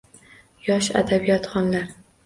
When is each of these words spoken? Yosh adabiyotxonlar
Yosh 0.69 0.89
adabiyotxonlar 1.03 1.97